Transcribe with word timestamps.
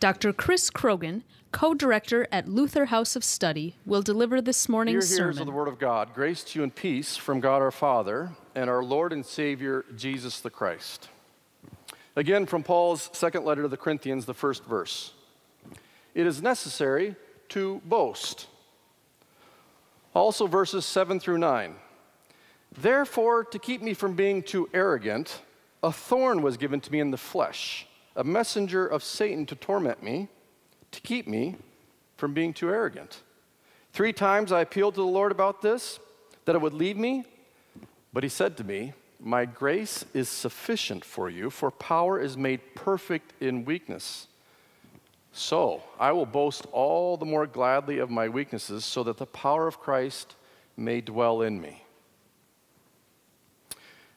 Dr. 0.00 0.32
Chris 0.32 0.70
Krogan, 0.70 1.24
co 1.52 1.74
director 1.74 2.26
at 2.32 2.48
Luther 2.48 2.86
House 2.86 3.16
of 3.16 3.22
Study, 3.22 3.76
will 3.84 4.00
deliver 4.00 4.40
this 4.40 4.66
morning's 4.66 5.10
Dear 5.10 5.16
hearers 5.18 5.36
sermon. 5.36 5.48
of 5.48 5.52
the 5.52 5.58
Word 5.58 5.68
of 5.68 5.78
God, 5.78 6.14
grace 6.14 6.42
to 6.42 6.58
you 6.58 6.62
and 6.62 6.74
peace 6.74 7.18
from 7.18 7.38
God 7.38 7.60
our 7.60 7.70
Father 7.70 8.30
and 8.54 8.70
our 8.70 8.82
Lord 8.82 9.12
and 9.12 9.26
Savior, 9.26 9.84
Jesus 9.94 10.40
the 10.40 10.48
Christ. 10.48 11.10
Again, 12.16 12.46
from 12.46 12.62
Paul's 12.62 13.10
second 13.12 13.44
letter 13.44 13.60
to 13.60 13.68
the 13.68 13.76
Corinthians, 13.76 14.24
the 14.24 14.32
first 14.32 14.64
verse. 14.64 15.12
It 16.14 16.26
is 16.26 16.40
necessary 16.40 17.14
to 17.50 17.82
boast. 17.84 18.46
Also, 20.14 20.46
verses 20.46 20.86
7 20.86 21.20
through 21.20 21.38
9. 21.38 21.74
Therefore, 22.72 23.44
to 23.44 23.58
keep 23.58 23.82
me 23.82 23.92
from 23.92 24.14
being 24.14 24.42
too 24.42 24.66
arrogant, 24.72 25.42
a 25.82 25.92
thorn 25.92 26.40
was 26.40 26.56
given 26.56 26.80
to 26.80 26.90
me 26.90 27.00
in 27.00 27.10
the 27.10 27.18
flesh, 27.18 27.86
a 28.16 28.24
messenger 28.24 28.86
of 28.86 29.02
Satan 29.02 29.46
to 29.46 29.54
torment 29.54 30.02
me, 30.02 30.28
to 30.90 31.00
keep 31.00 31.26
me 31.26 31.56
from 32.16 32.34
being 32.34 32.52
too 32.52 32.70
arrogant. 32.70 33.20
Three 33.92 34.12
times 34.12 34.52
I 34.52 34.60
appealed 34.60 34.94
to 34.94 35.00
the 35.00 35.06
Lord 35.06 35.32
about 35.32 35.62
this, 35.62 35.98
that 36.44 36.54
it 36.54 36.60
would 36.60 36.74
leave 36.74 36.96
me. 36.96 37.24
But 38.12 38.22
he 38.22 38.28
said 38.28 38.56
to 38.58 38.64
me, 38.64 38.92
My 39.20 39.44
grace 39.44 40.04
is 40.14 40.28
sufficient 40.28 41.04
for 41.04 41.30
you, 41.30 41.50
for 41.50 41.70
power 41.70 42.20
is 42.20 42.36
made 42.36 42.74
perfect 42.74 43.32
in 43.40 43.64
weakness. 43.64 44.26
So 45.32 45.82
I 45.98 46.12
will 46.12 46.26
boast 46.26 46.66
all 46.72 47.16
the 47.16 47.24
more 47.24 47.46
gladly 47.46 47.98
of 47.98 48.10
my 48.10 48.28
weaknesses, 48.28 48.84
so 48.84 49.02
that 49.04 49.16
the 49.16 49.26
power 49.26 49.66
of 49.66 49.78
Christ 49.78 50.34
may 50.76 51.00
dwell 51.00 51.42
in 51.42 51.60
me. 51.60 51.84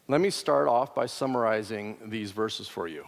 Let 0.07 0.21
me 0.21 0.31
start 0.31 0.67
off 0.67 0.93
by 0.93 1.05
summarizing 1.05 1.97
these 2.05 2.31
verses 2.31 2.67
for 2.67 2.87
you. 2.87 3.05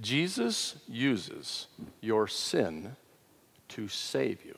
Jesus 0.00 0.76
uses 0.88 1.66
your 2.00 2.26
sin 2.26 2.96
to 3.68 3.88
save 3.88 4.44
you. 4.44 4.56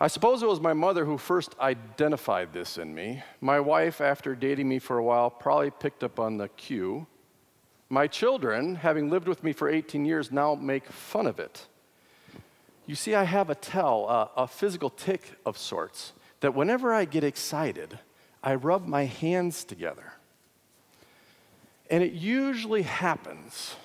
I 0.00 0.06
suppose 0.06 0.42
it 0.42 0.48
was 0.48 0.60
my 0.60 0.74
mother 0.74 1.04
who 1.04 1.18
first 1.18 1.56
identified 1.58 2.52
this 2.52 2.78
in 2.78 2.94
me. 2.94 3.22
My 3.40 3.58
wife, 3.58 4.00
after 4.00 4.36
dating 4.36 4.68
me 4.68 4.78
for 4.78 4.98
a 4.98 5.02
while, 5.02 5.28
probably 5.28 5.70
picked 5.70 6.04
up 6.04 6.20
on 6.20 6.36
the 6.36 6.48
cue. 6.50 7.06
My 7.88 8.06
children, 8.06 8.76
having 8.76 9.10
lived 9.10 9.26
with 9.26 9.42
me 9.42 9.52
for 9.52 9.68
18 9.68 10.04
years, 10.04 10.30
now 10.30 10.54
make 10.54 10.86
fun 10.86 11.26
of 11.26 11.40
it. 11.40 11.66
You 12.86 12.94
see, 12.94 13.14
I 13.14 13.24
have 13.24 13.50
a 13.50 13.56
tell, 13.56 14.08
a, 14.08 14.42
a 14.42 14.46
physical 14.46 14.90
tic 14.90 15.32
of 15.44 15.58
sorts, 15.58 16.12
that 16.40 16.54
whenever 16.54 16.94
I 16.94 17.04
get 17.04 17.24
excited, 17.24 17.98
I 18.42 18.54
rub 18.54 18.86
my 18.86 19.04
hands 19.04 19.64
together. 19.64 20.12
And 21.90 22.02
it 22.02 22.12
usually 22.12 22.82
happens 22.82 23.76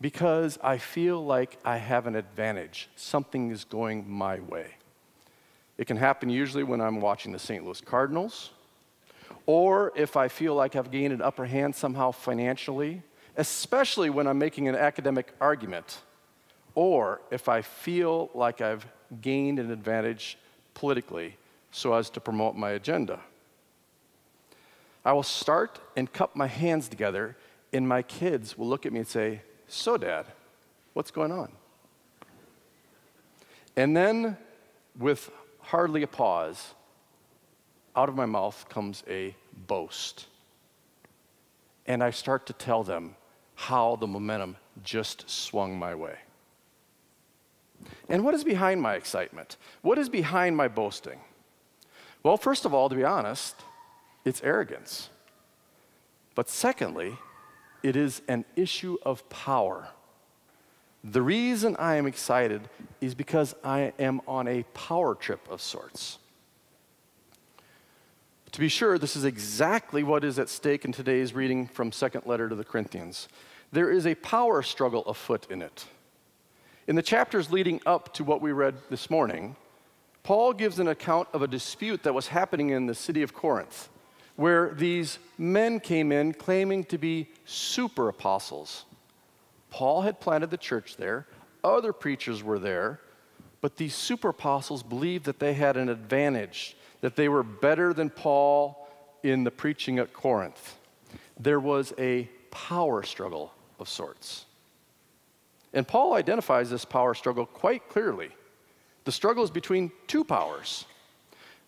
because 0.00 0.58
I 0.62 0.78
feel 0.78 1.24
like 1.24 1.58
I 1.64 1.76
have 1.76 2.06
an 2.06 2.16
advantage. 2.16 2.88
Something 2.96 3.50
is 3.50 3.64
going 3.64 4.10
my 4.10 4.40
way. 4.40 4.74
It 5.78 5.86
can 5.86 5.96
happen 5.96 6.28
usually 6.28 6.64
when 6.64 6.80
I'm 6.80 7.00
watching 7.00 7.32
the 7.32 7.38
St. 7.38 7.64
Louis 7.64 7.80
Cardinals, 7.80 8.50
or 9.46 9.92
if 9.96 10.16
I 10.16 10.28
feel 10.28 10.54
like 10.54 10.76
I've 10.76 10.90
gained 10.90 11.12
an 11.12 11.22
upper 11.22 11.46
hand 11.46 11.74
somehow 11.74 12.10
financially, 12.10 13.02
especially 13.36 14.10
when 14.10 14.26
I'm 14.26 14.38
making 14.38 14.68
an 14.68 14.74
academic 14.74 15.32
argument, 15.40 16.00
or 16.74 17.20
if 17.30 17.48
I 17.48 17.62
feel 17.62 18.30
like 18.34 18.60
I've 18.60 18.86
gained 19.20 19.58
an 19.58 19.70
advantage 19.70 20.36
politically 20.74 21.36
so 21.70 21.94
as 21.94 22.10
to 22.10 22.20
promote 22.20 22.54
my 22.54 22.70
agenda. 22.70 23.20
I 25.04 25.12
will 25.12 25.22
start 25.22 25.80
and 25.96 26.12
cup 26.12 26.36
my 26.36 26.46
hands 26.46 26.88
together, 26.88 27.36
and 27.72 27.88
my 27.88 28.02
kids 28.02 28.56
will 28.58 28.66
look 28.66 28.86
at 28.86 28.92
me 28.92 29.00
and 29.00 29.08
say, 29.08 29.42
So, 29.66 29.96
Dad, 29.96 30.26
what's 30.92 31.10
going 31.10 31.32
on? 31.32 31.52
And 33.76 33.96
then, 33.96 34.36
with 34.98 35.30
hardly 35.60 36.02
a 36.02 36.06
pause, 36.06 36.74
out 37.96 38.08
of 38.08 38.14
my 38.14 38.26
mouth 38.26 38.66
comes 38.68 39.02
a 39.08 39.34
boast. 39.66 40.26
And 41.86 42.02
I 42.02 42.10
start 42.10 42.46
to 42.46 42.52
tell 42.52 42.82
them 42.82 43.16
how 43.54 43.96
the 43.96 44.06
momentum 44.06 44.56
just 44.82 45.28
swung 45.28 45.78
my 45.78 45.94
way. 45.94 46.16
And 48.08 48.24
what 48.24 48.34
is 48.34 48.44
behind 48.44 48.80
my 48.80 48.94
excitement? 48.94 49.56
What 49.82 49.98
is 49.98 50.08
behind 50.08 50.56
my 50.56 50.68
boasting? 50.68 51.20
Well, 52.22 52.36
first 52.36 52.64
of 52.64 52.72
all, 52.72 52.88
to 52.88 52.94
be 52.94 53.04
honest, 53.04 53.56
it's 54.24 54.42
arrogance. 54.42 55.08
But 56.34 56.48
secondly, 56.48 57.16
it 57.82 57.96
is 57.96 58.22
an 58.28 58.44
issue 58.56 58.96
of 59.04 59.28
power. 59.28 59.88
The 61.04 61.22
reason 61.22 61.76
I 61.78 61.96
am 61.96 62.06
excited 62.06 62.68
is 63.00 63.14
because 63.14 63.54
I 63.64 63.92
am 63.98 64.20
on 64.26 64.46
a 64.46 64.62
power 64.74 65.14
trip 65.14 65.40
of 65.50 65.60
sorts. 65.60 66.18
To 68.52 68.60
be 68.60 68.68
sure, 68.68 68.98
this 68.98 69.16
is 69.16 69.24
exactly 69.24 70.02
what 70.02 70.24
is 70.24 70.38
at 70.38 70.48
stake 70.48 70.84
in 70.84 70.92
today's 70.92 71.32
reading 71.32 71.66
from 71.66 71.90
second 71.90 72.26
letter 72.26 72.48
to 72.48 72.54
the 72.54 72.64
Corinthians. 72.64 73.28
There 73.72 73.90
is 73.90 74.06
a 74.06 74.14
power 74.16 74.62
struggle 74.62 75.02
afoot 75.06 75.46
in 75.50 75.62
it. 75.62 75.86
In 76.86 76.94
the 76.94 77.02
chapters 77.02 77.50
leading 77.50 77.80
up 77.86 78.12
to 78.14 78.24
what 78.24 78.42
we 78.42 78.52
read 78.52 78.74
this 78.90 79.08
morning, 79.08 79.56
Paul 80.22 80.52
gives 80.52 80.78
an 80.78 80.88
account 80.88 81.28
of 81.32 81.42
a 81.42 81.48
dispute 81.48 82.02
that 82.02 82.14
was 82.14 82.28
happening 82.28 82.70
in 82.70 82.86
the 82.86 82.94
city 82.94 83.22
of 83.22 83.32
Corinth, 83.32 83.88
where 84.36 84.70
these 84.74 85.18
men 85.38 85.80
came 85.80 86.12
in 86.12 86.32
claiming 86.32 86.84
to 86.84 86.98
be 86.98 87.28
super 87.44 88.08
apostles. 88.08 88.84
Paul 89.70 90.02
had 90.02 90.20
planted 90.20 90.50
the 90.50 90.56
church 90.56 90.96
there, 90.96 91.26
other 91.64 91.92
preachers 91.92 92.42
were 92.42 92.58
there, 92.58 93.00
but 93.60 93.76
these 93.76 93.94
super 93.94 94.30
apostles 94.30 94.82
believed 94.82 95.24
that 95.26 95.38
they 95.38 95.54
had 95.54 95.76
an 95.76 95.88
advantage, 95.88 96.76
that 97.00 97.16
they 97.16 97.28
were 97.28 97.42
better 97.42 97.94
than 97.94 98.10
Paul 98.10 98.88
in 99.22 99.44
the 99.44 99.50
preaching 99.50 99.98
at 99.98 100.12
Corinth. 100.12 100.76
There 101.38 101.60
was 101.60 101.92
a 101.98 102.28
power 102.50 103.02
struggle 103.02 103.52
of 103.78 103.88
sorts. 103.88 104.46
And 105.72 105.86
Paul 105.86 106.14
identifies 106.14 106.70
this 106.70 106.84
power 106.84 107.14
struggle 107.14 107.46
quite 107.46 107.88
clearly. 107.88 108.30
The 109.04 109.12
struggle 109.12 109.42
is 109.42 109.50
between 109.50 109.90
two 110.06 110.24
powers. 110.24 110.84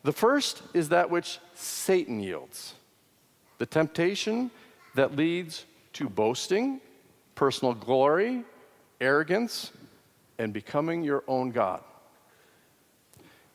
The 0.05 0.13
first 0.13 0.63
is 0.75 0.91
that 0.91 1.11
which 1.11 1.41
Satan 1.55 2.21
yields 2.21 2.75
the 3.59 3.67
temptation 3.67 4.51
that 4.95 5.17
leads 5.17 5.65
to 5.95 6.09
boasting, 6.09 6.81
personal 7.35 7.73
glory, 7.73 8.45
arrogance, 9.01 9.73
and 10.39 10.53
becoming 10.53 11.03
your 11.03 11.25
own 11.29 11.51
God. 11.51 11.83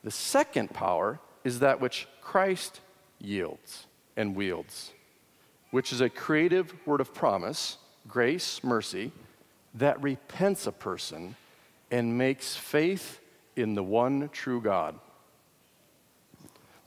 The 0.04 0.12
second 0.12 0.74
power 0.74 1.20
is 1.44 1.60
that 1.60 1.82
which 1.82 2.08
Christ 2.22 2.80
yields 3.20 3.86
and 4.16 4.36
wields, 4.36 4.94
which 5.72 5.92
is 5.92 6.02
a 6.02 6.10
creative 6.10 6.74
word 6.88 7.02
of 7.02 7.14
promise, 7.14 7.78
grace, 8.08 8.64
mercy, 8.64 9.12
that 9.76 10.02
repents 10.02 10.66
a 10.66 10.72
person 10.72 11.36
and 11.92 12.18
makes 12.18 12.56
faith 12.56 13.20
in 13.56 13.76
the 13.76 13.84
one 13.84 14.30
true 14.30 14.62
God. 14.62 14.96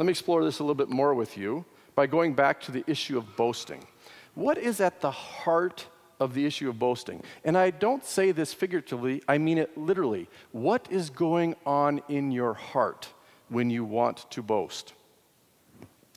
Let 0.03 0.07
me 0.07 0.11
explore 0.11 0.45
this 0.45 0.59
a 0.59 0.65
little 0.65 0.75
bit 0.75 0.89
more 0.89 1.15
with 1.15 1.39
you 1.39 1.65
by 1.95 2.09
going 2.09 2.35
back 2.35 2.61
to 2.63 2.73
the 2.73 2.83
issue 2.89 3.17
of 3.17 3.37
boasting. 3.37 3.87
What 4.35 4.59
is 4.59 4.81
at 4.81 5.01
the 5.01 5.13
heart 5.13 5.87
of 6.19 6.35
the 6.35 6.45
issue 6.45 6.69
of 6.69 6.77
boasting? 6.77 7.23
And 7.45 7.57
I 7.57 7.71
don't 7.71 8.05
say 8.05 8.33
this 8.33 8.53
figuratively, 8.53 9.23
I 9.29 9.39
mean 9.39 9.59
it 9.59 9.79
literally. 9.79 10.29
What 10.51 10.89
is 10.91 11.09
going 11.09 11.55
on 11.65 12.03
in 12.09 12.33
your 12.33 12.53
heart 12.53 13.11
when 13.49 13.71
you 13.71 13.85
want 13.85 14.29
to 14.33 14.43
boast? 14.43 14.93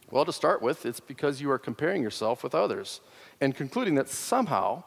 Well, 0.09 0.25
to 0.25 0.34
start 0.34 0.63
with, 0.63 0.88
it's 0.88 1.00
because 1.00 1.40
you 1.40 1.52
are 1.52 1.59
comparing 1.59 2.02
yourself 2.02 2.41
with 2.44 2.56
others 2.56 3.02
and 3.40 3.53
concluding 3.53 3.94
that 3.94 4.09
somehow, 4.09 4.84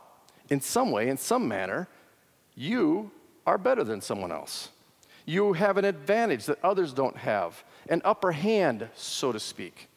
in 0.50 0.60
some 0.60 0.90
way, 0.90 1.08
in 1.08 1.18
some 1.18 1.46
manner, 1.46 1.86
you 2.56 3.12
are 3.46 3.58
better 3.58 3.84
than 3.84 4.00
someone 4.00 4.32
else. 4.32 4.70
You 5.24 5.52
have 5.52 5.76
an 5.76 5.84
advantage 5.84 6.46
that 6.46 6.58
others 6.64 6.94
don't 6.94 7.18
have, 7.18 7.62
an 7.88 8.02
upper 8.04 8.32
hand, 8.32 8.88
so 8.94 9.32
to 9.32 9.40
speak. 9.40 9.88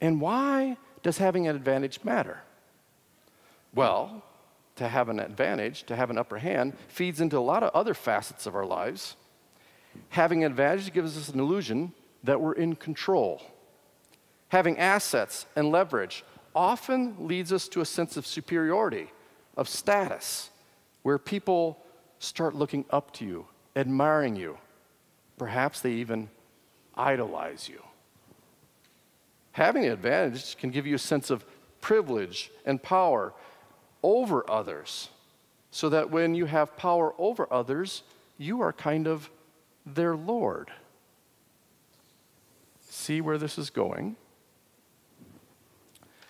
And 0.00 0.20
why 0.20 0.76
does 1.02 1.18
having 1.18 1.46
an 1.46 1.56
advantage 1.56 2.00
matter? 2.04 2.40
Well, 3.74 4.22
to 4.76 4.88
have 4.88 5.08
an 5.08 5.20
advantage, 5.20 5.84
to 5.84 5.96
have 5.96 6.10
an 6.10 6.18
upper 6.18 6.38
hand, 6.38 6.76
feeds 6.88 7.20
into 7.20 7.38
a 7.38 7.40
lot 7.40 7.62
of 7.62 7.70
other 7.74 7.94
facets 7.94 8.46
of 8.46 8.54
our 8.54 8.66
lives. 8.66 9.16
Having 10.10 10.44
an 10.44 10.50
advantage 10.50 10.92
gives 10.92 11.16
us 11.16 11.28
an 11.28 11.38
illusion 11.38 11.92
that 12.24 12.40
we're 12.40 12.54
in 12.54 12.74
control. 12.74 13.42
Having 14.48 14.78
assets 14.78 15.46
and 15.54 15.70
leverage 15.70 16.24
often 16.54 17.16
leads 17.18 17.52
us 17.52 17.68
to 17.68 17.80
a 17.80 17.84
sense 17.84 18.16
of 18.16 18.26
superiority, 18.26 19.10
of 19.56 19.68
status, 19.68 20.50
where 21.02 21.18
people 21.18 21.78
start 22.18 22.54
looking 22.54 22.84
up 22.90 23.12
to 23.12 23.24
you, 23.24 23.46
admiring 23.76 24.36
you. 24.36 24.56
Perhaps 25.36 25.80
they 25.80 25.92
even 25.92 26.30
idolize 26.96 27.68
you. 27.68 27.82
Having 29.52 29.84
an 29.86 29.92
advantage 29.92 30.56
can 30.56 30.70
give 30.70 30.86
you 30.86 30.94
a 30.94 30.98
sense 30.98 31.30
of 31.30 31.44
privilege 31.80 32.50
and 32.64 32.82
power 32.82 33.32
over 34.02 34.48
others. 34.50 35.08
so 35.74 35.88
that 35.88 36.08
when 36.08 36.36
you 36.36 36.46
have 36.46 36.76
power 36.76 37.12
over 37.18 37.52
others, 37.52 38.04
you 38.38 38.60
are 38.60 38.72
kind 38.72 39.08
of 39.08 39.28
their 39.84 40.14
Lord. 40.14 40.70
See 42.88 43.20
where 43.20 43.38
this 43.38 43.58
is 43.58 43.70
going? 43.70 44.14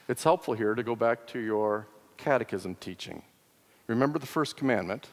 It's 0.09 0.25
helpful 0.25 0.55
here 0.55 0.75
to 0.75 0.83
go 0.83 0.97
back 0.97 1.27
to 1.27 1.39
your 1.39 1.87
catechism 2.17 2.77
teaching. 2.77 3.23
Remember 3.87 4.19
the 4.19 4.25
first 4.25 4.57
commandment 4.57 5.09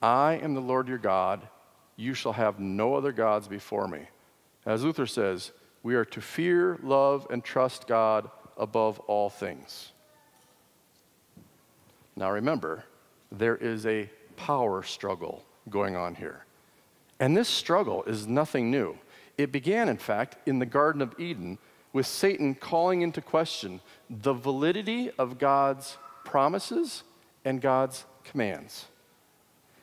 I 0.00 0.40
am 0.42 0.54
the 0.54 0.62
Lord 0.62 0.88
your 0.88 0.96
God. 0.96 1.46
You 1.96 2.14
shall 2.14 2.32
have 2.32 2.58
no 2.58 2.94
other 2.94 3.12
gods 3.12 3.46
before 3.46 3.86
me. 3.86 4.08
As 4.70 4.84
Luther 4.84 5.06
says, 5.06 5.50
we 5.82 5.96
are 5.96 6.04
to 6.04 6.20
fear, 6.20 6.78
love, 6.84 7.26
and 7.28 7.42
trust 7.42 7.88
God 7.88 8.30
above 8.56 9.00
all 9.00 9.28
things. 9.28 9.90
Now 12.14 12.30
remember, 12.30 12.84
there 13.32 13.56
is 13.56 13.84
a 13.84 14.08
power 14.36 14.84
struggle 14.84 15.42
going 15.68 15.96
on 15.96 16.14
here. 16.14 16.44
And 17.18 17.36
this 17.36 17.48
struggle 17.48 18.04
is 18.04 18.28
nothing 18.28 18.70
new. 18.70 18.96
It 19.36 19.50
began, 19.50 19.88
in 19.88 19.96
fact, 19.96 20.36
in 20.46 20.60
the 20.60 20.66
Garden 20.66 21.02
of 21.02 21.18
Eden 21.18 21.58
with 21.92 22.06
Satan 22.06 22.54
calling 22.54 23.02
into 23.02 23.20
question 23.20 23.80
the 24.08 24.34
validity 24.34 25.10
of 25.18 25.40
God's 25.40 25.98
promises 26.24 27.02
and 27.44 27.60
God's 27.60 28.04
commands. 28.22 28.86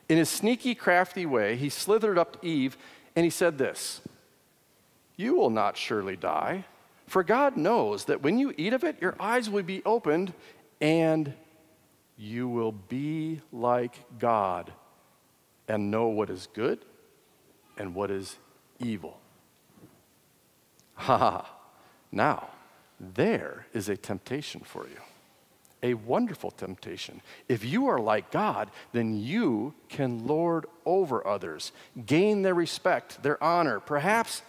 In 0.08 0.18
his 0.18 0.30
sneaky, 0.30 0.76
crafty 0.76 1.26
way, 1.26 1.58
he 1.58 1.68
slithered 1.68 2.18
up 2.18 2.40
to 2.42 2.48
Eve 2.48 2.78
and 3.18 3.26
he 3.26 3.30
said 3.30 3.58
this 3.58 4.00
You 5.18 5.36
will 5.36 5.50
not 5.50 5.76
surely 5.76 6.16
die, 6.16 6.66
for 7.08 7.24
God 7.24 7.58
knows 7.58 8.06
that 8.06 8.22
when 8.22 8.38
you 8.38 8.54
eat 8.56 8.74
of 8.74 8.84
it, 8.84 9.02
your 9.02 9.16
eyes 9.20 9.50
will 9.50 9.64
be 9.64 9.82
opened 9.86 10.34
and 10.80 11.34
you 12.18 12.48
will 12.48 12.72
be 12.72 13.42
like 13.52 13.98
God 14.20 14.72
and 15.68 15.92
know 15.92 16.08
what 16.08 16.30
is 16.30 16.48
good 16.54 16.80
and 17.78 17.94
what 17.94 18.12
is 18.12 18.38
evil. 18.80 19.20
Ha 20.96 21.18
ha. 21.18 21.50
Now, 22.12 22.50
there 23.00 23.68
is 23.74 23.90
a 23.90 23.98
temptation 23.98 24.62
for 24.62 24.88
you 24.88 25.02
a 25.84 25.94
wonderful 25.94 26.52
temptation. 26.52 27.22
If 27.48 27.64
you 27.64 27.88
are 27.88 28.00
like 28.00 28.32
God, 28.32 28.72
then 28.94 29.16
you 29.16 29.74
can 29.90 30.26
lord 30.26 30.66
over 30.86 31.26
others, 31.26 31.72
gain 32.06 32.42
their 32.42 32.56
respect, 32.56 33.22
their 33.22 33.42
honor, 33.44 33.80
perhaps 33.80 34.42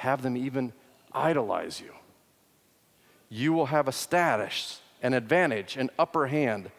have 0.00 0.22
them 0.22 0.34
even 0.34 0.72
idolize 1.12 1.80
you. 1.80 1.92
You 3.28 3.52
will 3.52 3.66
have 3.66 3.86
a 3.86 3.92
status, 3.92 4.80
an 5.02 5.12
advantage, 5.12 5.76
an 5.76 5.90
upper 5.98 6.26
hand, 6.26 6.70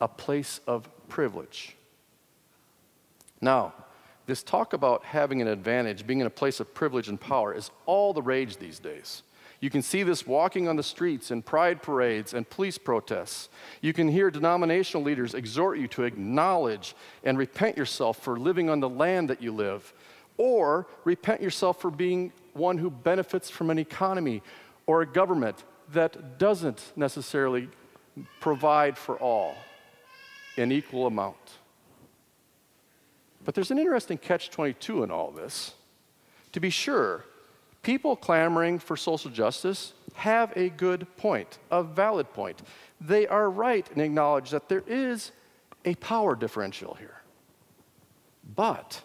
a 0.00 0.06
place 0.06 0.60
of 0.66 0.88
privilege. 1.08 1.74
Now, 3.40 3.74
this 4.26 4.44
talk 4.44 4.72
about 4.72 5.04
having 5.04 5.42
an 5.42 5.48
advantage, 5.48 6.06
being 6.06 6.20
in 6.20 6.26
a 6.26 6.30
place 6.30 6.60
of 6.60 6.72
privilege 6.72 7.08
and 7.08 7.20
power, 7.20 7.52
is 7.52 7.70
all 7.84 8.12
the 8.12 8.22
rage 8.22 8.58
these 8.58 8.78
days. 8.78 9.22
You 9.60 9.70
can 9.70 9.82
see 9.82 10.04
this 10.04 10.24
walking 10.24 10.68
on 10.68 10.76
the 10.76 10.82
streets 10.82 11.32
in 11.32 11.42
pride 11.42 11.82
parades 11.82 12.32
and 12.32 12.48
police 12.48 12.78
protests. 12.78 13.48
You 13.80 13.92
can 13.92 14.06
hear 14.06 14.30
denominational 14.30 15.02
leaders 15.02 15.34
exhort 15.34 15.78
you 15.78 15.88
to 15.88 16.04
acknowledge 16.04 16.94
and 17.24 17.38
repent 17.38 17.76
yourself 17.76 18.18
for 18.18 18.38
living 18.38 18.70
on 18.70 18.78
the 18.78 18.88
land 18.88 19.30
that 19.30 19.42
you 19.42 19.52
live, 19.52 19.92
or 20.38 20.86
repent 21.04 21.40
yourself 21.40 21.80
for 21.80 21.90
being 21.90 22.32
one 22.52 22.78
who 22.78 22.90
benefits 22.90 23.50
from 23.50 23.70
an 23.70 23.78
economy 23.78 24.42
or 24.86 25.02
a 25.02 25.06
government 25.06 25.64
that 25.92 26.38
doesn't 26.38 26.92
necessarily 26.96 27.68
provide 28.40 28.96
for 28.96 29.16
all 29.16 29.54
in 30.56 30.72
equal 30.72 31.06
amount. 31.06 31.36
But 33.44 33.54
there's 33.54 33.70
an 33.70 33.78
interesting 33.78 34.18
catch 34.18 34.50
22 34.50 35.04
in 35.04 35.10
all 35.10 35.30
this. 35.30 35.74
To 36.52 36.60
be 36.60 36.70
sure, 36.70 37.24
people 37.82 38.16
clamoring 38.16 38.78
for 38.78 38.96
social 38.96 39.30
justice 39.30 39.92
have 40.14 40.52
a 40.56 40.70
good 40.70 41.06
point, 41.16 41.58
a 41.70 41.82
valid 41.82 42.32
point. 42.32 42.62
They 43.00 43.26
are 43.26 43.48
right 43.50 43.88
and 43.92 44.00
acknowledge 44.00 44.50
that 44.50 44.68
there 44.68 44.82
is 44.86 45.30
a 45.84 45.94
power 45.96 46.34
differential 46.34 46.94
here. 46.94 47.20
But 48.54 49.02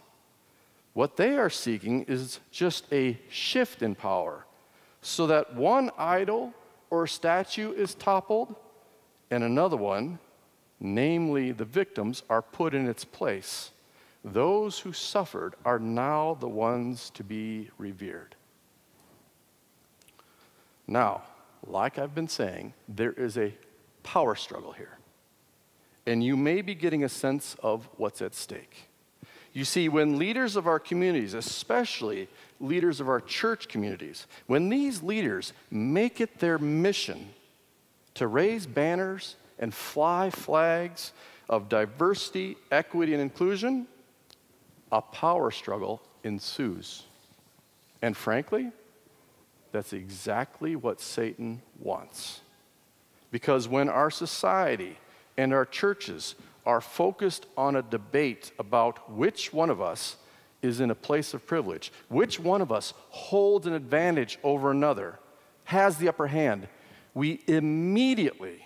what 0.94 1.18
they 1.18 1.38
are 1.38 1.50
seeking 1.50 2.04
is 2.04 2.40
just 2.52 2.86
a 2.92 3.18
shift 3.30 3.82
in 3.82 3.96
power 3.96 4.46
so 5.02 5.28
that 5.28 5.56
one 5.56 5.90
idol 5.98 6.54
or 6.90 7.08
statue 7.08 7.72
is 7.72 7.96
toppled 7.96 8.56
and 9.30 9.44
another 9.44 9.78
one, 9.78 10.20
namely 10.80 11.52
the 11.52 11.66
victims, 11.66 12.24
are 12.30 12.42
put 12.42 12.74
in 12.74 12.88
its 12.88 13.06
place. 13.06 13.72
Those 14.24 14.80
who 14.80 14.92
suffered 14.92 15.56
are 15.66 15.80
now 15.80 16.38
the 16.40 16.50
ones 16.50 17.10
to 17.12 17.24
be 17.24 17.70
revered. 17.78 18.36
Now, 20.86 21.24
like 21.66 21.98
I've 21.98 22.14
been 22.14 22.28
saying, 22.28 22.74
there 22.90 23.14
is 23.14 23.38
a 23.38 23.54
power 24.04 24.36
struggle 24.36 24.74
here. 24.74 24.98
And 26.06 26.24
you 26.24 26.36
may 26.36 26.62
be 26.62 26.76
getting 26.76 27.04
a 27.04 27.10
sense 27.10 27.56
of 27.64 27.88
what's 27.98 28.22
at 28.22 28.36
stake. 28.36 28.90
You 29.54 29.66
see, 29.66 29.90
when 29.90 30.18
leaders 30.18 30.56
of 30.56 30.66
our 30.66 30.80
communities, 30.80 31.34
especially 31.34 32.30
leaders 32.60 33.00
of 33.02 33.10
our 33.10 33.20
church 33.20 33.68
communities, 33.68 34.28
when 34.48 34.70
these 34.70 35.04
leaders 35.04 35.52
make 35.70 36.22
it 36.22 36.40
their 36.40 36.58
mission 36.58 37.30
to 38.14 38.28
raise 38.28 38.66
banners 38.66 39.36
and 39.60 39.74
fly 39.74 40.30
flags 40.30 41.12
of 41.50 41.68
diversity, 41.68 42.56
equity, 42.72 43.14
and 43.14 43.22
inclusion, 43.22 43.88
a 44.92 45.02
power 45.02 45.52
struggle 45.52 46.02
ensues. 46.24 47.04
And 48.02 48.16
frankly, 48.16 48.72
that's 49.72 49.94
exactly 49.94 50.76
what 50.76 51.02
Satan 51.02 51.62
wants. 51.80 52.42
Because 53.32 53.68
when 53.68 53.90
our 53.90 54.12
society 54.12 54.98
and 55.38 55.54
our 55.54 55.66
churches 55.66 56.36
are 56.66 56.82
focused 56.82 57.46
on 57.58 57.76
a 57.76 57.82
debate 57.82 58.52
about 58.60 59.12
which 59.12 59.54
one 59.54 59.70
of 59.70 59.82
us 59.82 60.18
is 60.62 60.80
in 60.80 60.92
a 60.92 60.96
place 60.96 61.34
of 61.34 61.46
privilege, 61.46 61.92
which 62.08 62.40
one 62.40 62.62
of 62.62 62.72
us 62.72 62.94
holds 63.10 63.66
an 63.66 63.74
advantage 63.74 64.38
over 64.44 64.72
another, 64.72 65.20
has 65.66 65.98
the 65.98 66.08
upper 66.08 66.28
hand, 66.28 66.68
we 67.14 67.42
immediately 67.48 68.66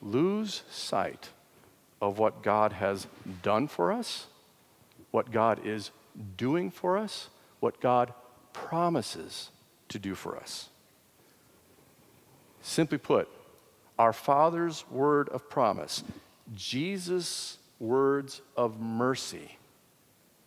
lose 0.00 0.62
sight 0.70 1.28
of 2.00 2.18
what 2.18 2.42
God 2.42 2.72
has 2.72 3.06
done 3.42 3.68
for 3.68 3.92
us, 3.92 4.26
what 5.10 5.30
God 5.30 5.66
is 5.66 5.90
doing 6.36 6.70
for 6.70 6.96
us, 6.96 7.28
what 7.60 7.80
God 7.80 8.12
promises 8.52 9.50
to 9.88 9.98
do 9.98 10.14
for 10.14 10.36
us. 10.36 10.68
Simply 12.62 12.98
put, 12.98 13.28
our 13.98 14.12
Father's 14.12 14.88
word 14.90 15.28
of 15.30 15.48
promise, 15.50 16.04
Jesus' 16.54 17.58
words 17.78 18.40
of 18.56 18.80
mercy, 18.80 19.58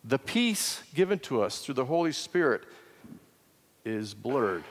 the 0.04 0.18
peace 0.18 0.82
given 0.94 1.18
to 1.20 1.42
us 1.42 1.64
through 1.64 1.74
the 1.74 1.84
Holy 1.84 2.12
Spirit 2.12 2.64
is 3.84 4.14
blurred 4.14 4.64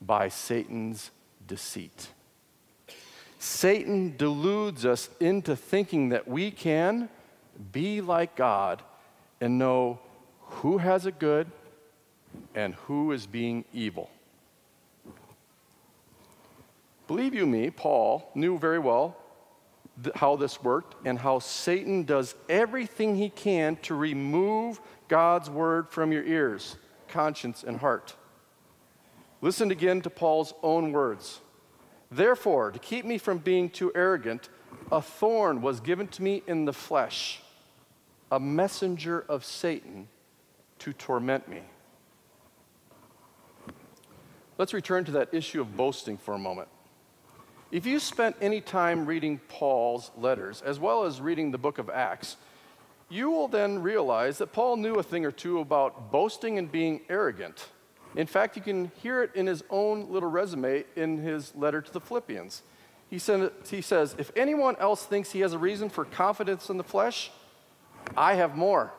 by 0.00 0.28
Satan's 0.28 1.10
deceit. 1.46 2.08
Satan 3.38 4.16
deludes 4.16 4.84
us 4.84 5.08
into 5.18 5.56
thinking 5.56 6.10
that 6.10 6.28
we 6.28 6.50
can 6.50 7.08
be 7.72 8.00
like 8.00 8.36
God 8.36 8.82
and 9.40 9.58
know 9.58 9.98
who 10.40 10.78
has 10.78 11.06
it 11.06 11.18
good 11.18 11.46
and 12.54 12.74
who 12.74 13.12
is 13.12 13.26
being 13.26 13.64
evil. 13.72 14.10
Believe 17.06 17.34
you 17.34 17.46
me, 17.46 17.70
Paul 17.70 18.30
knew 18.34 18.58
very 18.58 18.78
well 18.78 19.16
th- 20.02 20.14
how 20.16 20.36
this 20.36 20.62
worked 20.62 20.94
and 21.04 21.18
how 21.18 21.38
Satan 21.38 22.04
does 22.04 22.34
everything 22.48 23.16
he 23.16 23.30
can 23.30 23.76
to 23.82 23.94
remove 23.94 24.80
God's 25.08 25.50
word 25.50 25.88
from 25.88 26.12
your 26.12 26.24
ears, 26.24 26.76
conscience, 27.08 27.64
and 27.64 27.78
heart. 27.78 28.14
Listen 29.40 29.70
again 29.70 30.00
to 30.02 30.10
Paul's 30.10 30.54
own 30.62 30.92
words. 30.92 31.40
Therefore, 32.10 32.70
to 32.70 32.78
keep 32.78 33.04
me 33.04 33.18
from 33.18 33.38
being 33.38 33.70
too 33.70 33.92
arrogant, 33.94 34.48
a 34.90 35.00
thorn 35.00 35.62
was 35.62 35.80
given 35.80 36.08
to 36.08 36.22
me 36.22 36.42
in 36.46 36.64
the 36.64 36.72
flesh, 36.72 37.40
a 38.30 38.40
messenger 38.40 39.24
of 39.28 39.44
Satan 39.44 40.08
to 40.80 40.92
torment 40.92 41.48
me. 41.48 41.62
Let's 44.58 44.74
return 44.74 45.04
to 45.06 45.12
that 45.12 45.32
issue 45.32 45.60
of 45.60 45.76
boasting 45.76 46.18
for 46.18 46.34
a 46.34 46.38
moment. 46.38 46.68
If 47.70 47.86
you 47.86 48.00
spent 48.00 48.34
any 48.40 48.60
time 48.60 49.06
reading 49.06 49.40
Paul's 49.48 50.10
letters, 50.18 50.60
as 50.60 50.80
well 50.80 51.04
as 51.04 51.20
reading 51.20 51.52
the 51.52 51.58
book 51.58 51.78
of 51.78 51.88
Acts, 51.88 52.36
you 53.08 53.30
will 53.30 53.46
then 53.46 53.80
realize 53.80 54.38
that 54.38 54.52
Paul 54.52 54.76
knew 54.76 54.94
a 54.94 55.04
thing 55.04 55.24
or 55.24 55.30
two 55.30 55.60
about 55.60 56.10
boasting 56.10 56.58
and 56.58 56.70
being 56.70 57.00
arrogant. 57.08 57.68
In 58.16 58.26
fact, 58.26 58.56
you 58.56 58.62
can 58.62 58.90
hear 59.02 59.22
it 59.22 59.30
in 59.36 59.46
his 59.46 59.62
own 59.70 60.10
little 60.10 60.28
resume 60.28 60.84
in 60.96 61.18
his 61.18 61.54
letter 61.54 61.80
to 61.80 61.92
the 61.92 62.00
Philippians. 62.00 62.62
he, 63.08 63.20
said, 63.20 63.52
he 63.68 63.80
says, 63.80 64.16
If 64.18 64.32
anyone 64.34 64.74
else 64.80 65.04
thinks 65.04 65.30
he 65.30 65.40
has 65.40 65.52
a 65.52 65.58
reason 65.58 65.90
for 65.90 66.04
confidence 66.04 66.70
in 66.70 66.76
the 66.76 66.84
flesh, 66.84 67.30
I 68.16 68.34
have 68.34 68.56
more. 68.56 68.92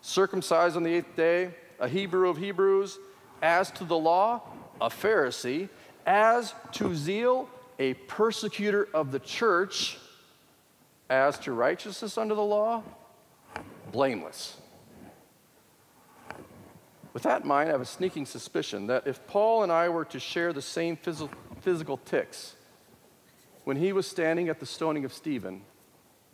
Circumcised 0.00 0.74
on 0.74 0.84
the 0.84 0.94
eighth 0.94 1.14
day, 1.16 1.50
a 1.78 1.86
Hebrew 1.86 2.30
of 2.30 2.38
Hebrews, 2.38 2.98
as 3.42 3.70
to 3.72 3.84
the 3.84 3.98
law, 3.98 4.40
a 4.80 4.88
Pharisee, 4.88 5.68
as 6.06 6.54
to 6.72 6.94
zeal, 6.94 7.48
a 7.78 7.94
persecutor 7.94 8.88
of 8.94 9.12
the 9.12 9.18
church, 9.18 9.98
as 11.08 11.38
to 11.40 11.52
righteousness 11.52 12.16
under 12.16 12.34
the 12.34 12.42
law, 12.42 12.82
blameless. 13.90 14.56
With 17.12 17.24
that 17.24 17.42
in 17.42 17.48
mind, 17.48 17.68
I 17.68 17.72
have 17.72 17.80
a 17.80 17.86
sneaking 17.86 18.26
suspicion 18.26 18.86
that 18.86 19.06
if 19.06 19.26
Paul 19.26 19.62
and 19.62 19.70
I 19.70 19.88
were 19.88 20.06
to 20.06 20.18
share 20.18 20.52
the 20.52 20.62
same 20.62 20.96
phys- 20.96 21.28
physical 21.60 21.98
tics, 21.98 22.56
when 23.64 23.76
he 23.76 23.92
was 23.92 24.06
standing 24.06 24.48
at 24.48 24.60
the 24.60 24.66
stoning 24.66 25.04
of 25.04 25.12
Stephen, 25.12 25.62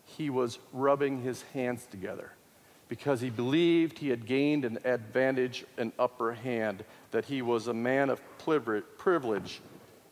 he 0.04 0.30
was 0.30 0.58
rubbing 0.72 1.22
his 1.22 1.42
hands 1.52 1.87
together 1.90 2.32
because 2.88 3.21
he 3.21 3.30
believed 3.30 3.99
he 3.99 4.09
had 4.09 4.26
gained 4.26 4.64
an 4.64 4.78
advantage, 4.85 5.64
an 5.76 5.92
upper 5.99 6.33
hand, 6.33 6.85
that 7.11 7.26
he 7.26 7.42
was 7.42 7.66
a 7.66 7.75
man 7.75 8.11
of 8.11 8.21
privilege 8.38 9.61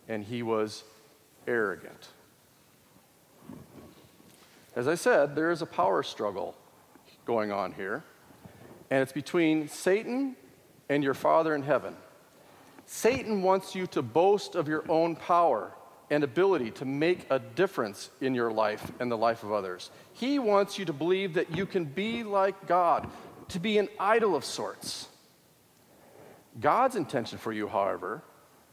and 0.09 0.25
he 0.25 0.43
was 0.43 0.85
arrogant. 1.47 2.09
As 4.75 4.87
I 4.87 4.95
said, 4.95 5.35
there 5.35 5.51
is 5.51 5.63
a 5.63 5.67
power 5.67 6.03
struggle 6.03 6.55
going 7.25 7.51
on 7.51 7.73
here, 7.73 8.05
and 8.91 9.03
it's 9.03 9.13
between 9.13 9.69
Satan 9.69 10.37
and 10.89 11.03
your 11.03 11.15
Father 11.15 11.55
in 11.55 11.63
heaven. 11.63 11.97
Satan 12.85 13.43
wants 13.43 13.75
you 13.75 13.87
to 13.89 14.03
boast 14.03 14.55
of 14.55 14.69
your 14.69 14.85
own 14.89 15.17
power 15.17 15.73
and 16.11 16.23
ability 16.23 16.71
to 16.71 16.85
make 16.85 17.27
a 17.31 17.39
difference 17.39 18.11
in 18.21 18.35
your 18.35 18.51
life 18.51 18.93
and 19.01 19.11
the 19.11 19.17
life 19.17 19.43
of 19.43 19.53
others. 19.53 19.91
He 20.13 20.39
wants 20.39 20.79
you 20.79 20.85
to 20.85 20.93
believe 20.93 21.35
that 21.35 21.57
you 21.57 21.67
can 21.67 21.85
be 21.85 22.23
like 22.23 22.67
God, 22.67 23.09
to 23.49 23.59
be 23.59 23.79
an 23.79 23.89
idol 23.99 24.37
of 24.37 24.45
sorts. 24.45 25.09
God's 26.61 26.97
intention 26.97 27.39
for 27.39 27.53
you, 27.53 27.69
however, 27.69 28.23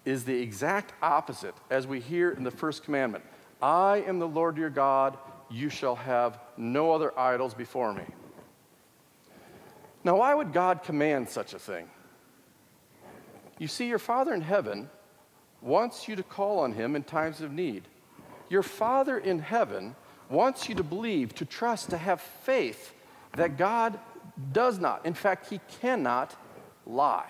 is 0.05 0.25
the 0.25 0.39
exact 0.39 0.93
opposite, 1.01 1.55
as 1.69 1.87
we 1.87 1.99
hear 1.99 2.31
in 2.31 2.43
the 2.43 2.51
first 2.51 2.83
commandment 2.83 3.23
I 3.61 4.03
am 4.07 4.19
the 4.19 4.27
Lord 4.27 4.57
your 4.57 4.69
God, 4.69 5.17
you 5.49 5.69
shall 5.69 5.95
have 5.95 6.39
no 6.57 6.91
other 6.91 7.17
idols 7.17 7.53
before 7.53 7.93
me. 7.93 8.03
Now, 10.03 10.17
why 10.17 10.33
would 10.35 10.51
God 10.51 10.83
command 10.83 11.29
such 11.29 11.53
a 11.53 11.59
thing? 11.59 11.89
You 13.57 13.67
see, 13.67 13.87
your 13.87 13.99
Father 13.99 14.33
in 14.33 14.41
heaven 14.41 14.89
wants 15.63 16.07
you 16.07 16.15
to 16.15 16.23
call 16.23 16.59
on 16.59 16.73
him 16.73 16.95
in 16.95 17.03
times 17.03 17.41
of 17.41 17.51
need. 17.51 17.83
Your 18.49 18.63
Father 18.63 19.17
in 19.17 19.39
heaven 19.39 19.95
wants 20.29 20.67
you 20.67 20.75
to 20.75 20.83
believe, 20.83 21.33
to 21.35 21.45
trust, 21.45 21.89
to 21.91 21.97
have 21.97 22.21
faith 22.21 22.93
that 23.35 23.57
God 23.57 23.99
does 24.51 24.79
not, 24.79 25.05
in 25.05 25.13
fact, 25.13 25.49
he 25.49 25.59
cannot 25.81 26.35
lie. 26.85 27.29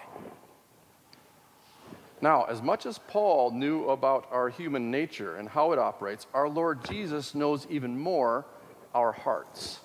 Now, 2.21 2.45
as 2.45 2.61
much 2.61 2.85
as 2.85 2.97
Paul 2.97 3.51
knew 3.51 3.89
about 3.89 4.27
our 4.31 4.47
human 4.49 4.89
nature 4.89 5.35
and 5.35 5.49
how 5.49 5.73
it 5.73 5.79
operates, 5.79 6.25
our 6.33 6.47
Lord 6.47 6.85
Jesus 6.89 7.35
knows 7.35 7.67
even 7.69 7.99
more 7.99 8.45
our 8.93 9.11
hearts. 9.11 9.79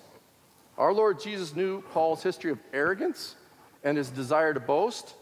Our 0.77 0.93
Lord 0.93 1.19
Jesus 1.19 1.53
knew 1.53 1.81
Paul's 1.91 2.23
history 2.23 2.51
of 2.51 2.59
arrogance 2.71 3.35
and 3.83 3.97
his 3.97 4.09
desire 4.09 4.53
to 4.53 4.61
boast. 4.61 5.15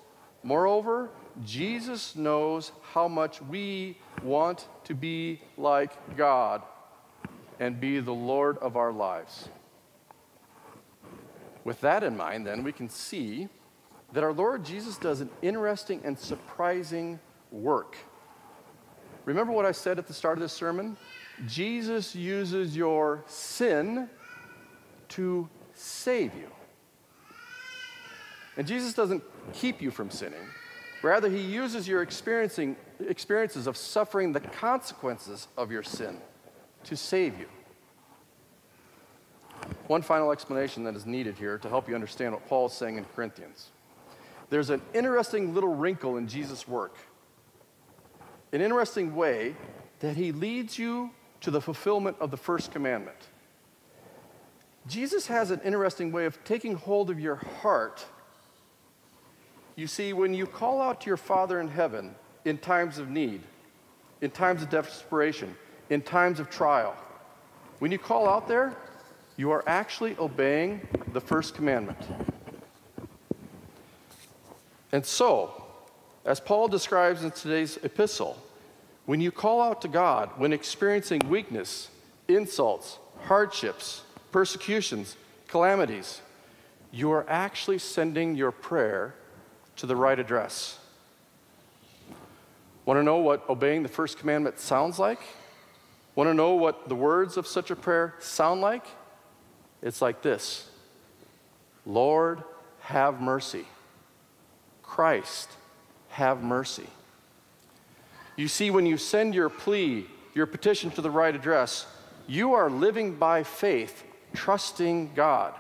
Moreover, 0.44 1.10
Jesus 1.46 2.16
knows 2.16 2.72
how 2.94 3.08
much 3.08 3.42
we 3.42 3.98
want 4.24 4.68
to 4.86 4.96
be 4.96 5.42
like 5.58 6.18
God 6.18 6.62
and 7.60 7.80
be 7.80 8.00
the 8.00 8.14
Lord 8.14 8.58
of 8.58 8.76
our 8.76 8.92
lives. 8.92 9.50
With 11.64 11.82
that 11.82 12.04
in 12.04 12.16
mind, 12.16 12.48
then, 12.48 12.64
we 12.64 12.72
can 12.72 12.90
see 12.90 13.50
that 14.14 14.24
our 14.24 14.34
Lord 14.34 14.64
Jesus 14.64 14.98
does 14.98 15.22
an 15.22 15.30
interesting 15.42 16.02
and 16.04 16.18
surprising 16.18 17.20
work. 17.52 17.98
Remember 19.26 19.52
what 19.52 19.66
I 19.66 19.74
said 19.74 20.00
at 20.00 20.08
the 20.08 20.14
start 20.14 20.38
of 20.38 20.42
this 20.42 20.54
sermon? 20.54 20.96
Jesus 21.46 22.16
uses 22.16 22.76
your 22.76 23.24
sin 23.28 24.10
to 25.10 25.50
save 25.74 26.34
you. 26.36 26.48
And 28.56 28.66
Jesus 28.66 28.94
doesn't 28.94 29.24
keep 29.54 29.82
you 29.82 29.92
from 29.92 30.10
sinning. 30.10 30.48
Rather, 31.02 31.30
he 31.30 31.42
uses 31.42 31.88
your 31.88 32.02
experiencing, 32.02 32.76
experiences 33.00 33.68
of 33.68 33.78
suffering 33.78 34.32
the 34.32 34.40
consequences 34.40 35.48
of 35.58 35.72
your 35.72 35.84
sin 35.84 36.18
to 36.86 36.96
save 36.96 37.38
you. 37.40 37.48
One 39.88 40.02
final 40.02 40.32
explanation 40.32 40.84
that 40.86 40.96
is 40.96 41.06
needed 41.06 41.38
here 41.38 41.58
to 41.60 41.70
help 41.70 41.88
you 41.88 41.96
understand 41.96 42.34
what 42.34 42.48
Paul 42.48 42.68
is 42.68 42.74
saying 42.74 42.98
in 42.98 43.06
Corinthians. 43.16 43.70
There's 44.50 44.70
an 44.70 44.82
interesting 44.94 45.54
little 45.54 45.76
wrinkle 45.76 46.18
in 46.18 46.28
Jesus' 46.28 46.68
work, 46.68 46.96
an 48.54 48.62
interesting 48.62 49.16
way 49.16 49.56
that 50.00 50.16
he 50.16 50.32
leads 50.32 50.80
you 50.80 51.12
to 51.42 51.52
the 51.52 51.62
fulfillment 51.62 52.18
of 52.20 52.32
the 52.32 52.38
first 52.38 52.72
commandment. 52.72 53.18
Jesus 54.88 55.28
has 55.28 55.52
an 55.52 55.60
interesting 55.66 56.12
way 56.12 56.26
of 56.26 56.42
taking 56.46 56.76
hold 56.76 57.10
of 57.10 57.20
your 57.20 57.36
heart 57.36 58.06
you 59.78 59.86
see, 59.86 60.12
when 60.12 60.34
you 60.34 60.48
call 60.48 60.82
out 60.82 61.02
to 61.02 61.08
your 61.08 61.18
Father 61.18 61.62
in 61.62 61.68
heaven 61.68 62.16
in 62.46 62.58
times 62.58 62.98
of 62.98 63.10
need, 63.10 63.42
in 64.22 64.32
times 64.32 64.64
of 64.64 64.70
desperation, 64.72 65.56
in 65.92 66.02
times 66.02 66.40
of 66.40 66.50
trial, 66.50 66.96
when 67.78 67.92
you 67.92 68.00
call 68.00 68.28
out 68.28 68.48
there, 68.48 68.76
you 69.38 69.52
are 69.52 69.64
actually 69.68 70.16
obeying 70.18 70.82
the 71.14 71.22
first 71.22 71.54
commandment. 71.54 72.00
And 74.92 75.06
so, 75.06 75.64
as 76.26 76.40
Paul 76.40 76.68
describes 76.68 77.24
in 77.24 77.30
today's 77.30 77.78
epistle, 77.84 78.36
when 79.06 79.22
you 79.22 79.32
call 79.32 79.62
out 79.62 79.84
to 79.84 79.88
God, 79.88 80.32
when 80.38 80.54
experiencing 80.54 81.22
weakness, 81.30 81.90
insults, 82.28 82.98
hardships, 83.26 84.02
persecutions, 84.32 85.18
calamities, 85.48 86.22
you 86.92 87.12
are 87.12 87.30
actually 87.30 87.78
sending 87.78 88.36
your 88.36 88.52
prayer 88.52 89.14
to 89.78 89.86
the 89.86 89.96
right 89.96 90.20
address. 90.20 90.78
Want 92.86 92.98
to 93.00 93.04
know 93.04 93.18
what 93.18 93.48
obeying 93.50 93.84
the 93.84 93.90
first 93.90 94.18
commandment 94.18 94.60
sounds 94.60 95.00
like? 95.00 95.20
Want 96.16 96.30
to 96.30 96.34
know 96.34 96.54
what 96.56 96.90
the 96.90 96.96
words 96.96 97.38
of 97.38 97.46
such 97.46 97.70
a 97.70 97.76
prayer 97.76 98.16
sound 98.20 98.62
like? 98.62 98.86
It's 99.82 100.02
like 100.02 100.22
this 100.22 100.70
Lord, 101.86 102.44
have 102.82 103.22
mercy. 103.22 103.66
Christ, 104.84 105.50
have 106.10 106.42
mercy. 106.42 106.88
You 108.36 108.48
see, 108.48 108.72
when 108.72 108.86
you 108.86 108.98
send 108.98 109.36
your 109.36 109.50
plea, 109.50 110.06
your 110.34 110.46
petition 110.46 110.92
to 110.92 111.02
the 111.02 111.12
right 111.12 111.36
address, 111.36 111.86
you 112.28 112.54
are 112.54 112.70
living 112.70 113.16
by 113.16 113.44
faith, 113.44 114.04
trusting 114.34 115.12
God. 115.14 115.54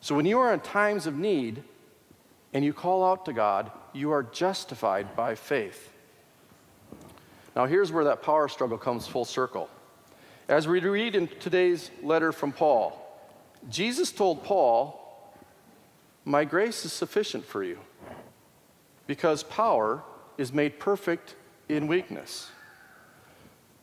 So 0.00 0.14
when 0.14 0.26
you 0.26 0.38
are 0.38 0.52
in 0.52 0.60
times 0.60 1.06
of 1.06 1.16
need, 1.16 1.62
and 2.52 2.64
you 2.64 2.72
call 2.72 3.04
out 3.04 3.24
to 3.26 3.32
God, 3.32 3.70
you 3.92 4.10
are 4.12 4.22
justified 4.22 5.14
by 5.14 5.34
faith. 5.34 5.92
Now, 7.54 7.66
here's 7.66 7.92
where 7.92 8.04
that 8.04 8.22
power 8.22 8.48
struggle 8.48 8.78
comes 8.78 9.06
full 9.06 9.24
circle. 9.24 9.68
As 10.48 10.66
we 10.66 10.80
read 10.80 11.14
in 11.14 11.28
today's 11.40 11.90
letter 12.02 12.32
from 12.32 12.52
Paul, 12.52 13.04
Jesus 13.68 14.12
told 14.12 14.44
Paul, 14.44 15.34
My 16.24 16.44
grace 16.44 16.84
is 16.84 16.92
sufficient 16.92 17.44
for 17.44 17.62
you, 17.62 17.78
because 19.06 19.42
power 19.42 20.02
is 20.38 20.52
made 20.52 20.78
perfect 20.78 21.34
in 21.68 21.86
weakness. 21.86 22.50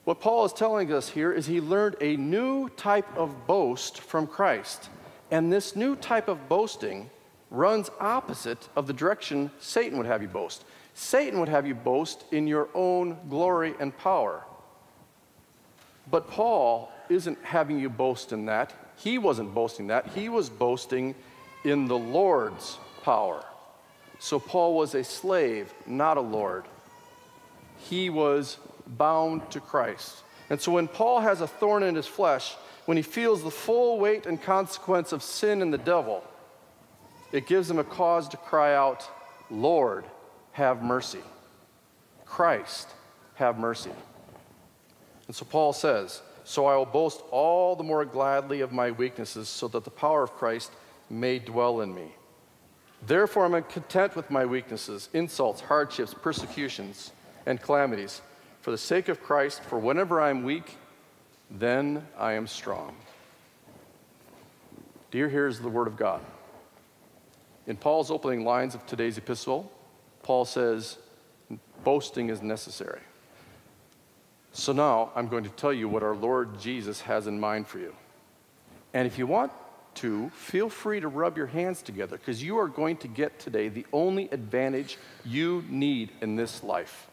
What 0.05 0.22
Paul 0.22 0.45
is 0.45 0.53
telling 0.53 0.93
us 0.93 1.10
here 1.10 1.31
is 1.31 1.48
he 1.48 1.60
learned 1.60 1.95
a 2.00 2.15
new 2.15 2.69
type 2.69 3.07
of 3.17 3.48
boast 3.48 4.00
from 4.00 4.27
Christ. 4.27 4.89
And 5.31 5.51
this 5.51 5.75
new 5.75 5.95
type 5.95 6.27
of 6.27 6.48
boasting 6.48 7.10
runs 7.55 7.89
opposite 8.00 8.67
of 8.75 8.88
the 8.88 8.93
direction 8.93 9.50
Satan 9.59 9.97
would 9.97 10.07
have 10.07 10.21
you 10.21 10.27
boast. 10.27 10.65
Satan 10.93 11.39
would 11.39 11.50
have 11.50 11.65
you 11.65 11.75
boast 11.75 12.25
in 12.31 12.47
your 12.47 12.69
own 12.74 13.17
glory 13.29 13.74
and 13.79 13.95
power. 13.97 14.43
But 16.09 16.29
Paul 16.29 16.91
isn't 17.09 17.38
having 17.43 17.79
you 17.79 17.89
boast 17.89 18.31
in 18.31 18.45
that. 18.45 18.74
He 18.97 19.17
wasn't 19.17 19.53
boasting 19.53 19.88
that. 19.88 20.07
He 20.07 20.29
was 20.29 20.50
boasting 20.50 21.15
in 21.63 21.88
the 21.88 21.97
Lord's 21.97 22.77
power. 23.03 23.43
So 24.19 24.39
Paul 24.39 24.75
was 24.75 24.95
a 24.95 25.03
slave, 25.03 25.74
not 25.85 26.17
a 26.17 26.21
Lord. 26.21 26.65
He 27.77 28.09
was 28.09 28.57
bound 28.88 29.50
to 29.51 29.59
Christ. 29.59 30.24
And 30.50 30.62
so 30.62 30.71
when 30.71 30.88
Paul 30.88 31.19
has 31.21 31.41
a 31.41 31.47
thorn 31.47 31.83
in 31.83 31.95
his 31.95 32.07
flesh, 32.07 32.55
when 32.85 32.97
he 32.97 33.03
feels 33.03 33.43
the 33.43 33.51
full 33.51 34.00
weight 34.00 34.25
and 34.25 34.41
consequence 34.41 35.12
of 35.12 35.24
sin 35.24 35.62
and 35.62 35.74
the 35.74 35.77
devil, 35.77 36.24
it 37.32 37.48
gives 37.48 37.67
them 37.67 37.79
a 37.79 37.84
cause 37.84 38.27
to 38.29 38.38
cry 38.38 38.74
out, 38.75 39.10
Lord, 39.50 40.05
have 40.53 40.82
mercy. 40.82 41.22
Christ, 42.25 42.89
have 43.36 43.58
mercy. 43.58 43.91
And 45.27 45.36
so 45.36 45.46
Paul 45.46 45.74
says, 45.74 46.22
So 46.44 46.65
I 46.65 46.75
will 46.75 46.86
boast 46.86 47.22
all 47.32 47.75
the 47.75 47.84
more 47.84 48.05
gladly 48.05 48.62
of 48.62 48.72
my 48.72 48.91
weaknesses, 48.91 49.50
so 49.50 49.67
that 49.70 49.84
the 49.84 49.89
power 49.89 50.24
of 50.24 50.34
Christ 50.34 50.72
may 51.10 51.39
dwell 51.39 51.82
in 51.82 51.94
me. 51.94 52.12
Therefore, 53.05 53.46
I'm 53.46 53.63
content 53.63 54.15
with 54.15 54.32
my 54.32 54.46
weaknesses, 54.46 55.10
insults, 55.13 55.62
hardships, 55.62 56.13
persecutions, 56.13 57.12
and 57.46 57.62
calamities, 57.62 58.22
for 58.62 58.72
the 58.72 58.77
sake 58.77 59.10
of 59.10 59.22
Christ, 59.22 59.62
for 59.63 59.77
whenever 59.77 60.20
I'm 60.20 60.44
weak, 60.44 60.77
then 61.51 62.08
I 62.17 62.34
am 62.34 62.48
strong. 62.48 62.96
Dear 65.12 65.29
hearers 65.29 65.58
of 65.58 65.63
the 65.63 65.70
Word 65.70 65.88
of 65.88 65.98
God, 65.98 66.22
in 67.67 67.77
Paul's 67.77 68.12
opening 68.12 68.43
lines 68.43 68.75
of 68.75 68.86
today's 68.86 69.17
epistle, 69.17 69.72
Paul 70.24 70.45
says, 70.45 70.98
boasting 71.84 72.29
is 72.29 72.41
necessary. 72.41 73.01
So 74.51 74.72
now 74.72 75.12
I'm 75.15 75.27
going 75.27 75.43
to 75.43 75.50
tell 75.51 75.74
you 75.74 75.89
what 75.89 76.03
our 76.03 76.15
Lord 76.15 76.60
Jesus 76.60 77.01
has 77.01 77.27
in 77.27 77.39
mind 77.39 77.67
for 77.67 77.79
you. 77.79 77.93
And 78.93 79.05
if 79.05 79.17
you 79.17 79.27
want 79.27 79.51
to, 79.95 80.29
feel 80.29 80.69
free 80.69 81.00
to 81.00 81.07
rub 81.07 81.38
your 81.38 81.48
hands 81.48 81.81
together 81.81 82.17
because 82.17 82.41
you 82.41 82.57
are 82.57 82.67
going 82.67 82.98
to 82.98 83.07
get 83.07 83.39
today 83.39 83.69
the 83.69 83.86
only 83.91 84.29
advantage 84.29 84.98
you 85.25 85.63
need 85.69 86.12
in 86.22 86.36
this 86.36 86.63
life. 86.63 87.07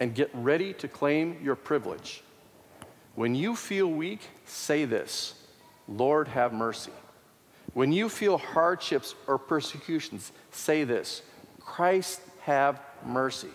And 0.00 0.14
get 0.14 0.30
ready 0.32 0.72
to 0.74 0.88
claim 0.88 1.38
your 1.42 1.54
privilege. 1.54 2.22
When 3.14 3.34
you 3.34 3.54
feel 3.54 3.88
weak, 3.88 4.20
say 4.46 4.84
this 4.84 5.34
Lord, 5.86 6.28
have 6.28 6.52
mercy. 6.52 6.92
When 7.74 7.92
you 7.92 8.08
feel 8.08 8.38
hardships 8.38 9.14
or 9.26 9.38
persecutions, 9.38 10.32
say 10.50 10.84
this 10.84 11.22
Christ, 11.60 12.20
have 12.42 12.80
mercy. 13.06 13.48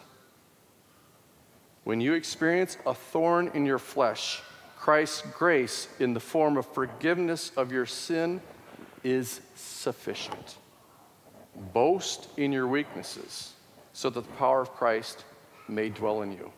When 1.84 2.02
you 2.02 2.14
experience 2.14 2.78
a 2.86 2.94
thorn 2.94 3.52
in 3.54 3.66
your 3.66 3.80
flesh, 3.80 4.42
Christ's 4.78 5.22
grace 5.38 5.88
in 6.00 6.14
the 6.14 6.20
form 6.20 6.58
of 6.58 6.66
forgiveness 6.66 7.52
of 7.56 7.72
your 7.72 7.86
sin 7.86 8.42
is 9.04 9.42
sufficient. 9.56 10.58
Boast 11.74 12.28
in 12.38 12.52
your 12.52 12.68
weaknesses 12.68 13.54
so 13.94 14.10
that 14.10 14.22
the 14.22 14.34
power 14.34 14.62
of 14.62 14.72
Christ 14.74 15.24
may 15.68 15.90
dwell 15.90 16.22
in 16.22 16.32
you. 16.32 16.52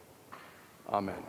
Amen. 0.90 1.24